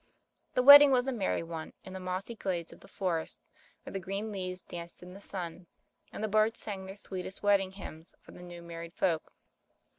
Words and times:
The 0.55 0.63
wedding 0.63 0.89
was 0.89 1.07
a 1.07 1.13
merry 1.13 1.43
one, 1.43 1.73
in 1.83 1.93
the 1.93 1.99
mossy 1.99 2.33
glades 2.33 2.73
of 2.73 2.79
the 2.79 2.87
forest 2.87 3.39
where 3.83 3.93
the 3.93 3.99
green 3.99 4.31
leaves 4.31 4.63
danced 4.63 5.03
in 5.03 5.13
the 5.13 5.21
sun, 5.21 5.67
and 6.11 6.23
the 6.23 6.27
birds 6.27 6.59
sang 6.59 6.87
their 6.87 6.95
sweetest 6.97 7.43
wedding 7.43 7.73
hymns 7.73 8.15
for 8.19 8.31
the 8.31 8.41
new 8.41 8.63
married 8.63 8.95
folk. 8.95 9.31